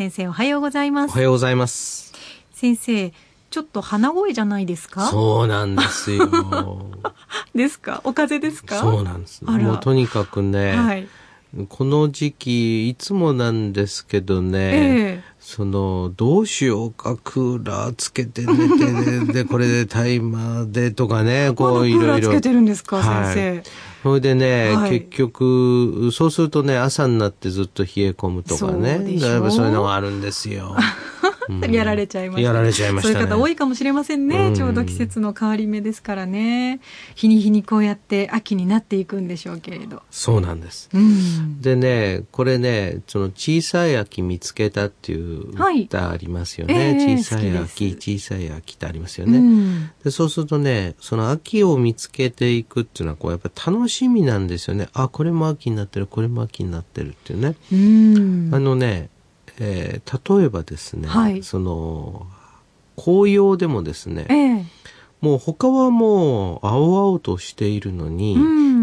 [0.00, 1.10] 先生おはようございます。
[1.10, 2.14] おはようございます。
[2.54, 3.12] 先生、
[3.50, 5.06] ちょっと鼻声じゃないですか？
[5.10, 6.26] そうなんですよ。
[7.54, 8.00] ですか？
[8.04, 8.76] お風邪ですか？
[8.80, 9.44] そうなんです。
[9.44, 11.06] もうとにかくね、はい、
[11.68, 22.28] この時期、いつもなんですけどね、えー、その、どうしようか、クーラーつけて寝て、で、これでタイマーでとかね、 こういろいろ。
[22.28, 23.70] つけてるんですか、先生。
[24.04, 28.98] それでね、はい、結局、そうするとね、朝になってずっと冷え込むとかね。
[29.20, 30.76] だいぶそういうのがあるんですよ。
[31.70, 36.80] やられちゃいました、やられちゃいました、ね、そういう方多いかもしれませんね、うん、ちょうど季節の変わり目ですからね。
[37.14, 40.02] 日に日にこうやって秋になっていくんでしょうけれど。
[40.10, 45.50] そうなんです、うん、でねこれねその小さい秋見つけたっていう
[45.84, 54.88] 歌ありますよね、はいえー、小さい秋小さい秋ってありますよね、うん、でそうするとねその秋を見つけていくっていうのはこうやっぱ楽しみなんですよね。
[54.92, 57.54] あこれも秋になってるこれも秋になってるっていうね。
[58.54, 59.10] あのね
[59.60, 62.26] えー、例えばですね、はい、その
[62.96, 64.64] 紅葉でもですね、えー、
[65.20, 68.36] もう他はもう青々としているのに、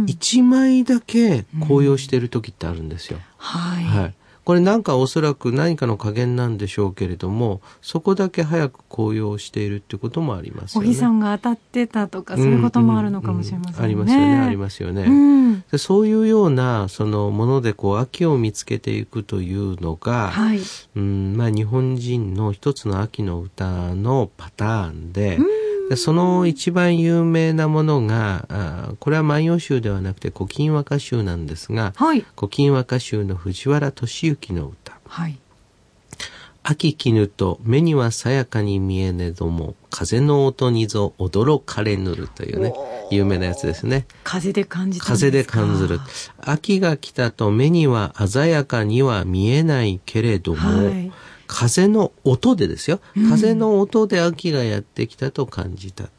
[0.06, 3.18] 一、うん、枚だけ紅葉している時ってあるんですよ。
[3.18, 4.14] うん、はい、はい
[4.48, 10.88] これなんかおそらく何かの加減なんでしょうけれども、そこだけ早く紅葉しているってこともありますよね。
[10.88, 13.94] お日さんが当たってたとか、そういうこともあるのかもしれませんね。
[13.94, 15.04] うんうんうん、ありますよね、ありますよね。
[15.04, 15.10] う
[15.58, 20.62] ん、でそういうような、そのものでこう、秋を見つけていくというのが、はい、
[20.96, 25.57] うん、まあ日本人の一つの秋の歌のパターンで、うん
[25.96, 34.98] その一番有名なものが、あこれは万葉集ではなくて古今和歌集なんですが、はい、古今和歌集の藤原敏行の歌。
[35.08, 35.40] はい、
[36.64, 42.74] 秋絹と目にはさやかに見えねども、風の音にぞ驚かれぬるというね、
[43.10, 44.06] 有名なやつですね。
[44.26, 46.02] 風で感じた風で感じる。
[46.42, 51.12] 秋が来たと目には鮮やかには見えないけれども、はい
[51.48, 53.00] 風の音でですよ。
[53.30, 56.10] 風の音で秋がやってきたと感じた。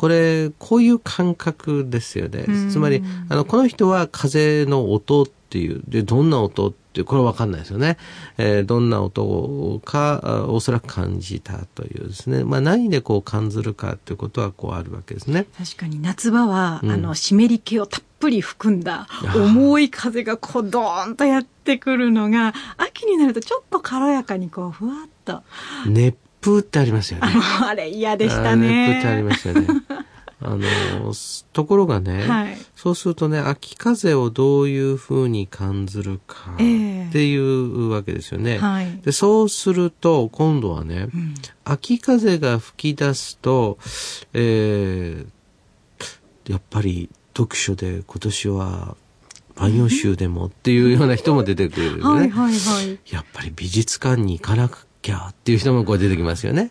[0.00, 2.46] これ、こういう感覚ですよね。
[2.70, 7.98] つまり、あの、この人は風の音っていう、で、どんな音っていう、これわかんないですよね。
[8.38, 12.44] えー、どんな音か、おそらく感じたというですね。
[12.44, 15.46] まあ、何でこう感じるかっていうことはこうあるわけですね。
[15.58, 25.42] 確かに夏場は、うん、あの、湿り気をたっぷり含んだ重い風がこうドーンとやってくるのが秋になるとちょっと軽やかにこうふわっと。
[25.86, 27.26] 熱風ってありますよね。
[27.66, 28.88] あれ嫌でしたね。
[28.88, 29.66] 熱風ってありますよね。
[30.42, 31.12] あの
[31.52, 43.76] ところがね、はい、そうするとね秋風をどういうふうに感じるかっていうわけですよね、えーはい、でそうすると今度はね、うん、秋風が吹き出すと、
[44.32, 48.96] えー、やっぱり読書で今年は
[49.56, 52.02] 万葉集でもっていうような人も出てくるね。
[52.02, 52.98] はいはいはい。
[53.10, 56.70] やっぱり美術館に行かなくきゃっていう人もこう出てきますよね。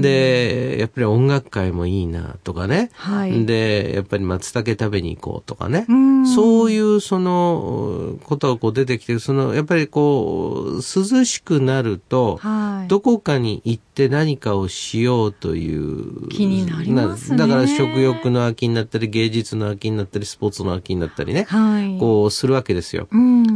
[0.00, 2.90] で、やっぱり音楽会もいいなとかね。
[2.94, 5.86] はい、で、やっぱり松茸食べに行こうとかね。
[5.88, 17.36] うそういうそのことがこう出てきて、そのやっぱりこう涼しくなると、はい、どこかに行って何かをしようという気になりますね。
[17.36, 21.44] だから食欲の秋になったり、芸術の秋になったり、スポーツの秋になったりね。
[21.48, 23.08] はい、こうするわけですよ。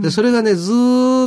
[0.03, 0.73] で、それがね、ず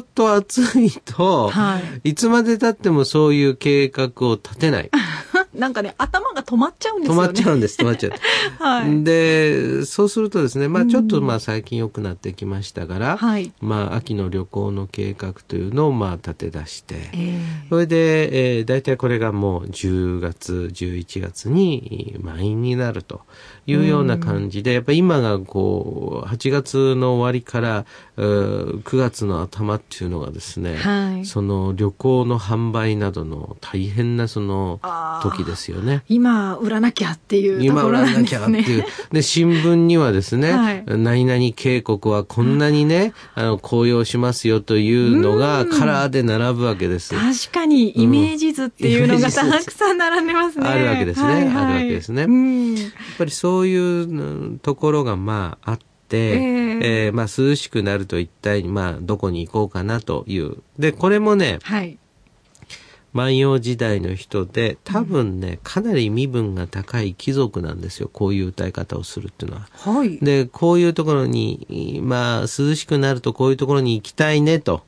[0.02, 4.92] っと暑いと、はい、いつまで経ってもそういう計画を立てない。
[5.60, 7.22] なんかね、頭が止まっちゃうんですよね。
[7.22, 8.14] 止まっちゃうんです、止まっちゃう。
[8.64, 9.04] はい。
[9.04, 23.22] で、そうするとですね、まあちょっとまあ最近良くなってきましたから、はい、まあ秋の旅行の計画というのをまあ立て出して、えー、それで、えー、大体これがもう10月、11月に満員になると
[23.68, 27.86] いうような感じで、やっぱ今がこう、8月の終わりから、
[28.18, 34.80] 9月の頭っていうのがですね、はい、その旅行の販売などの大変なその
[35.24, 36.04] 時ですよね。
[36.08, 38.38] 今売らなきゃっていうところなんですね。
[38.38, 38.86] 今売らなきゃっていう。
[39.12, 47.16] で、新聞にはですね、はい、何々渓谷はこんなにね、あの、紅葉しますよというのがカラーで並ぶわけです。
[47.16, 50.68] 確かにイメージ図っていうのがたくさん並んでますね。
[50.68, 51.34] あるわけですね。
[51.34, 52.22] はいはい、あるわけですね。
[52.22, 52.30] やっ
[53.18, 60.58] ぱりそういうところがまああって、えー、えー、まあ涼しくなると一体、まあどこに行こうかなという。
[60.78, 61.98] で、これもね、はい、
[63.14, 68.10] 万葉時代の人で、多分ね、かなり身分が高い貴族なんですよ。
[68.12, 69.68] こういう歌い方をするっていうのは。
[69.72, 70.20] はい。
[70.20, 74.84] で、こういうところに、まあ、涼しくなるとこういうところに行きたいね、と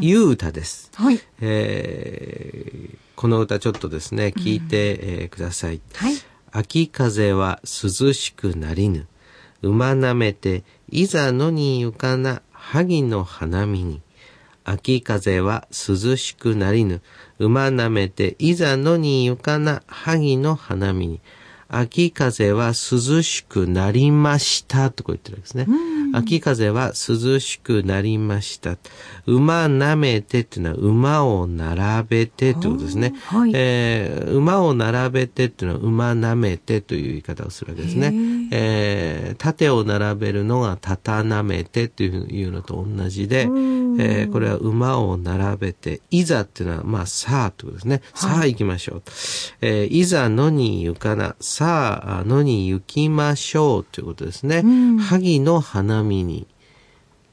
[0.00, 0.90] いう歌です。
[0.94, 1.20] はい。
[1.40, 5.80] えー、この歌ちょっとですね、聞いて、うん、えー、ください。
[5.94, 6.14] はい。
[6.52, 9.06] 秋風は涼しくなりぬ。
[9.62, 14.00] 馬なめて、いざ野に行かな、萩の花見に。
[14.64, 17.02] 秋風は涼しくなりぬ。
[17.38, 21.20] 馬なめて、いざのにゆかな、萩の花見に。
[21.68, 24.90] 秋風は涼しくなりました。
[24.90, 25.66] とこう言ってるわけですね。
[26.14, 28.76] 秋風は涼しくなりました。
[29.26, 33.14] 馬なめてっていうのは馬を並べてってことですね。
[33.26, 38.12] はい、えー、馬を並べてっていうのは馬なめてという言い方をするわけですね。
[38.52, 48.02] えー、盾を並べるのがたたなめてというのと同じで、えー、これは馬を並べて、いざっていうのは、まあ、さあということですね。
[48.14, 49.02] さあ行きましょう。
[49.60, 54.62] えー、いざ野に行かな、さあ野に行きましょうということですね。
[55.00, 56.46] 萩の花見に。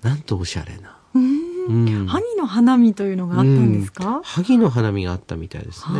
[0.01, 0.97] なんとおしゃれな。
[1.13, 5.99] うん、萩の花見というのがあったんですか、うん、萩の花見があったみたいですね。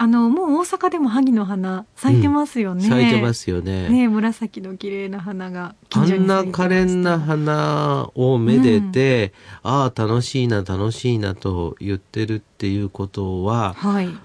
[0.00, 2.84] あの、もう大阪でも萩の花咲いてますよね。
[2.84, 3.88] うん、咲いてますよね。
[3.88, 9.32] ね紫の綺麗な花があんな可憐な花をめでて、
[9.64, 14.16] うん、ああ、楽しいな、楽しいなと言ってるっていうことは、はい。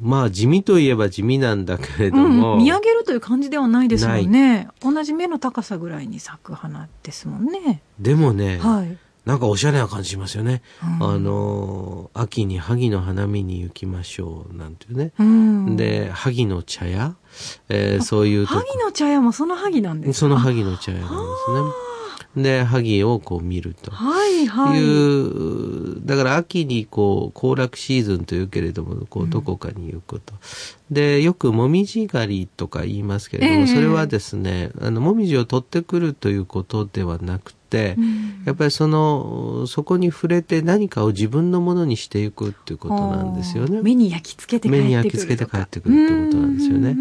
[0.00, 4.68] まあ地味といえば地味なんだけれども、うん、見上げるという感じではないですもんね。
[4.80, 7.82] 同じ目の高さぐらいに咲く花ですもんね。
[7.98, 10.62] でもね、はい、なんかおしゃれな感じしますよね。
[11.00, 15.12] うん、あの、秋に萩の花見に行きましょう、なんていうね。
[15.18, 17.14] うん、で、萩の茶屋、
[17.68, 20.18] えー、そういう萩の茶屋もその萩なんですか？
[20.20, 21.60] その萩の茶屋なんですね。
[22.36, 23.90] で、萩をこう見ると。
[23.90, 26.06] はいはい。
[26.06, 30.34] だから秋にこう、行楽シーズンというけれども、こう、どこかに行くこと。
[30.90, 43.80] うん、で、よくもみじ狩りとか言いますけれども、えー、それはですね、あの、もみじを取ってくるということではなくて、うん、やっぱりその、そこに触れて何かを自分のものにしていくっていうことなんですよね。
[43.82, 44.82] 目に焼き付けて帰ってくる。
[44.82, 46.96] 目に焼き付けて帰ってくるってことなんですよね。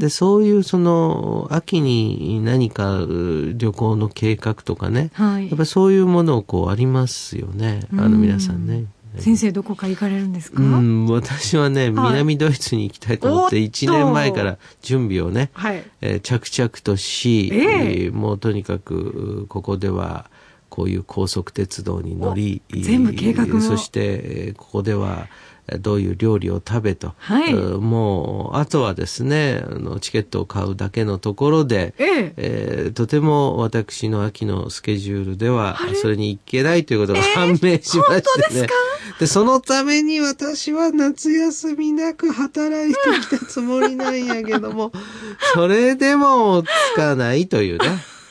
[0.00, 3.06] で、そういうその、秋に何か
[3.54, 8.86] 旅行の計画とかね、はい、やっぱりそういうものをこうありますよね、あの皆さんね。
[9.18, 20.30] 先生どこか行かれるんですか、うん、私はね、南ドイツに行きたいと思って、1年前から準備をね、はい、えー、着々とし、えー、もうとにかく、ここでは、
[20.70, 25.28] こういう高速鉄道に乗り、全部計画もそして、ここでは、
[25.78, 32.32] どういう料理を食べと、はい、もうあとはですねあのチケットを買うだけのところで、ええ。
[32.36, 38.66] えー、とても私の秋のスケジュールではそれに行けないということが判明しましてね、
[39.18, 44.92] でそのために私は夏休みなく働いてきたつもりなんやけども
[45.54, 47.86] それでもつかないというね。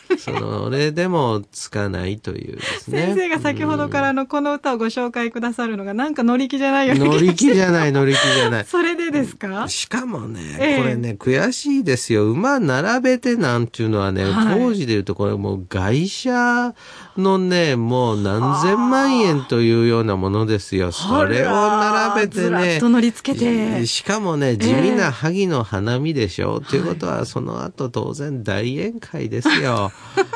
[0.18, 3.06] それでもつかないというですね。
[3.08, 7.00] 先生が先ほどからのこの歌をご紹介くださるのがなんか乗り気じゃないよね。
[7.00, 8.66] 乗り気じゃない、乗り気じゃない。
[8.66, 9.68] それでですか？
[9.68, 12.26] しかもね、えこれね、悔しいですよ。
[12.26, 16.74] 馬並べてなんていうのはね、はい、当時で言うとこれもう外車
[17.18, 20.92] のね、もう何千万円というようなものですよ。
[20.92, 22.80] それを並べてね。
[22.80, 23.86] と乗り付けて。
[23.86, 26.62] しかもね、地味な萩の花見でしょ。
[26.62, 29.92] と、えー、いうことは、その後当然大宴会ですよ。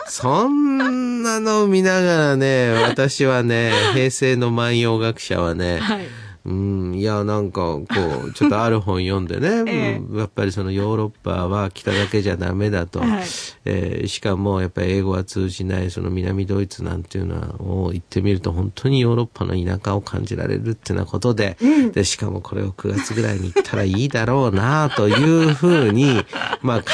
[0.07, 6.07] そんなのを見ながらね、私はね、平成の万葉学者はね、はい。
[6.45, 7.85] うん、いや、なんか、こ
[8.27, 13.23] う、ちょっとある本読んでね、 ええ、やっぱりそのヨーロッパは北だけじゃダメだと、はい、
[13.63, 26.25] えー、しかもやっぱり英語は通じないその南ドイツなんていうのは、を言ってみると本当にヨーロッパの田舎を感じられるってなことで、うん、で、しかもこれを9月ぐらいに行ったらいいだろうな、というふうに、
[26.61, 26.85] まあ考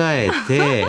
[0.00, 0.84] えてい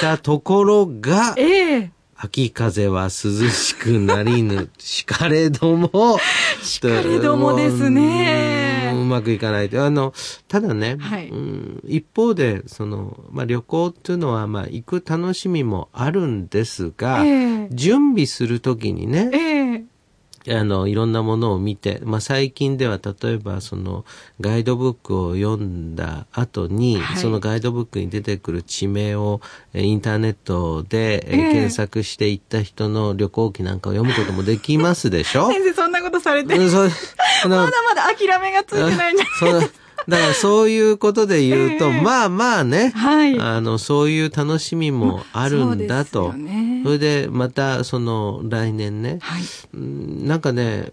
[0.00, 1.90] たところが、ええ。
[2.20, 6.18] 秋風は涼しくなりぬ、しかれども、
[6.62, 8.92] しかれどもですね。
[8.92, 10.12] うまくいかないあの、
[10.48, 19.84] ただね、はい、うん、一方で、その、まあ、旅行っていうのは、まあ、行く楽しみもあるんですが、えー、準備するときにね、えー
[20.50, 24.04] あの、いろんなものを見て、まあ、最近では例えばその
[24.40, 29.40] ガイドブックを読んだ後に、はい、そのガイドブックに出てくる地名を
[29.74, 35.48] インターネットで、えー、検索して行った人の旅行記なんかを読むこともできますでしょ？
[35.52, 36.54] 先生そんなことされて。
[37.48, 39.77] まだまだ諦めがついてないんじゃないですか？
[40.08, 46.32] だからそういうことで言うと、えー、まあまあね、はい、あの、そういう楽しみもあるんだと。
[46.32, 49.42] そね、それでまたその来年ね、はい、
[49.76, 50.88] なんかね、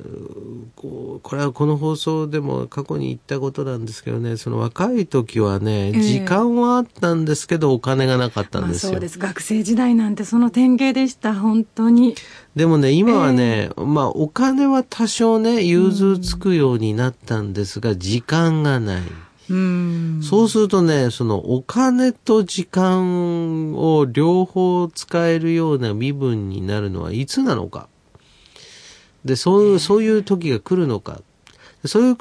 [0.75, 8.91] これはこの放送でも過去に言ったことなんですけどね、その若い時はね、時間はあったんですけど、お金がなかったんですよ。
[8.91, 9.17] まあ、そうです。
[9.17, 12.15] 学生時代なんてその典型でした、本当に。
[12.55, 19.04] でもね、今はね、えー、まあ、お金は多少ね、融通つくようになったんですが、時間がない。
[19.49, 27.87] うんそうするとね、そのお金と時間を両方使えるような身分になるのはいつなのか。
[29.23, 31.21] で、そういう、そういう時が来るのか。
[31.85, 32.17] そういう、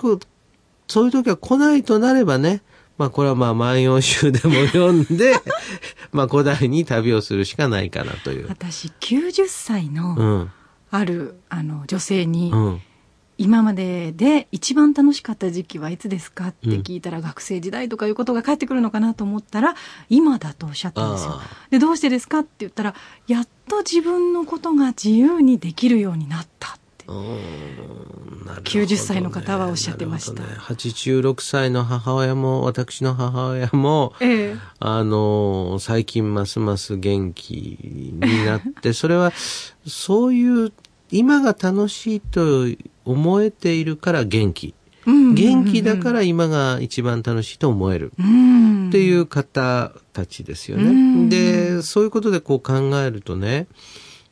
[0.87, 2.63] そういう時は来ないとなればね、
[2.97, 5.35] まあこれはまあ万葉集でも読んで、
[6.13, 8.49] まあ古代に旅をするしかないかなという。
[8.49, 10.49] 私90歳の
[10.91, 12.81] ある、あの女性に、うん、
[13.39, 19.75] 今までで一番楽しかった時期はいつですかって聞いたら、学生時代とかいうことが返ってくるのかなと思ったら
[20.09, 21.41] 今だとおっしゃったんですよ。
[21.71, 22.95] でどうしてですかって言ったら
[23.27, 39.33] やっと自分のことが自由にできるようになった90歳の方はおっしゃってました、ね、86歳の母親も私の母親も、ええ、あの最近ますます元気になってそれは
[39.87, 40.73] そういう
[41.11, 42.67] 今が楽しいと
[43.05, 44.75] 思えているから元気。
[45.07, 48.13] 元気だから今が一番楽しいと思える。
[48.17, 51.29] っていう方たちですよね。
[51.29, 53.67] で、そういうことでこう考えるとね、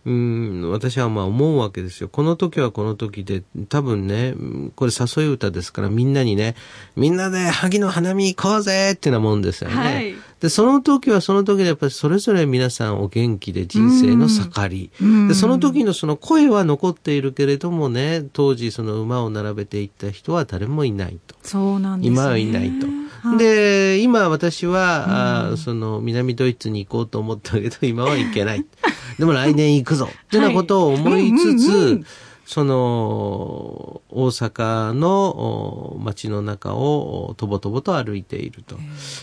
[0.04, 2.09] うん、私はまあ思うわけですよ。
[2.09, 4.35] この時はこの時で、多分ね、
[4.75, 6.56] これ誘い歌ですからみんなにね、
[6.97, 9.76] みんなで萩の花見行こうぜってなもんですよね。
[9.76, 15.28] はい、で、その時はその時でやっぱりそれぞれ皆さんお元気で人生の盛り。
[15.28, 21.37] で、その時のその声は残っているけれどもね、当時その馬を並べていった人は誰もいないと。
[21.44, 22.16] そうなんですね。
[22.16, 22.88] 今はいないと。
[23.28, 28.66] はい、で、今私は、あその南ドイツに行こうと思ったけど、今は行けない。
[29.19, 32.04] でも来年行くぞってなことを思いつつ、
[32.45, 38.76] その、大阪の街の中をとぼとぼと歩いていると。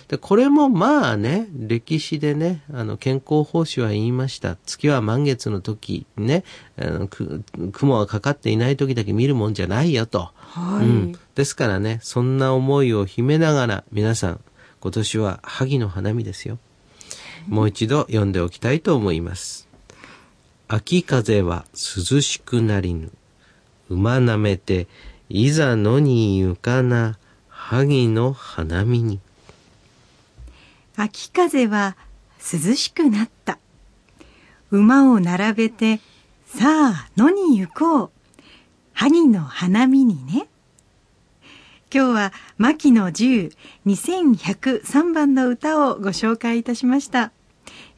[0.07, 4.57] で、これもまあね、歴史でね、あの、健康奉仕は言いました。
[4.65, 6.43] 月は満月の時、ね、
[6.77, 7.07] あの
[7.71, 10.31] 雲がかかっていない時だけ見るもんじゃないよと。
[10.35, 11.19] はい、うん。
[11.35, 14.39] ですからね、そんな思いを秘めながら、皆さん、
[14.79, 16.57] 今年は萩の花見ですよ。
[17.47, 19.68] もう一度読んでおきたいと思います。
[20.71, 23.11] 秋風は涼しくなりぬ。
[23.89, 24.87] 馬なめて、
[25.27, 29.19] いざ野にゆかな、萩の花見に。
[30.95, 31.97] 秋風は
[32.37, 33.57] 涼しくなった。
[34.69, 36.01] 馬を並べて、
[36.45, 38.11] さあ野に行こう。
[38.93, 40.47] 萩の花見にね。
[41.91, 43.51] 今日は牧野十
[43.87, 47.31] 2103番の歌をご紹介いたしました。